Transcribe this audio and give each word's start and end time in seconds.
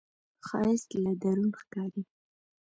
ښایست 0.47 0.89
له 1.03 1.11
درون 1.21 1.49
ښکاري 1.61 2.01